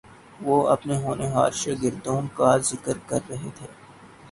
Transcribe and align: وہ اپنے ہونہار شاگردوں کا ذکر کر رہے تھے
وہ 0.39 0.55
اپنے 0.67 0.95
ہونہار 0.97 1.51
شاگردوں 1.61 2.19
کا 2.35 2.55
ذکر 2.69 2.97
کر 3.07 3.19
رہے 3.29 3.49
تھے 3.55 3.67